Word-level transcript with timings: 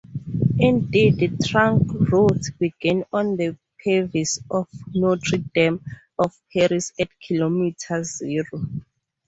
Indeed, 0.57 1.41
trunk 1.45 1.93
roads 2.09 2.49
begin 2.49 3.05
on 3.13 3.37
the 3.37 3.55
parvis 3.83 4.39
of 4.49 4.67
Notre-Dame 4.95 5.79
of 6.17 6.33
Paris 6.51 6.91
at 6.99 7.09
Kilometre 7.19 8.03
Zero. 8.03 8.65